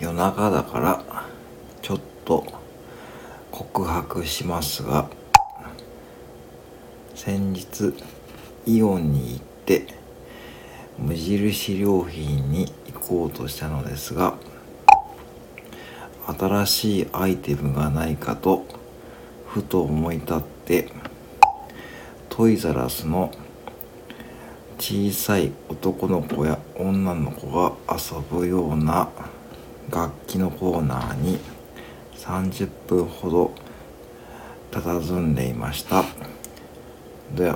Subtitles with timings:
[0.00, 1.04] 夜中だから
[1.82, 2.46] ちょっと
[3.50, 5.10] 告白しますが
[7.14, 7.92] 先日
[8.66, 9.86] イオンに行って
[10.98, 14.38] 無印良品に行こうとしたのですが
[16.26, 18.64] 新しいアイテムがないかと
[19.48, 20.90] ふと思い立って
[22.30, 23.30] トイザラスの
[24.78, 29.10] 小さい男の子や女の子が遊ぶような
[29.90, 31.38] 楽器のコーナーに
[32.16, 33.52] 30分ほど
[34.70, 36.04] 佇んでいました。
[37.34, 37.54] で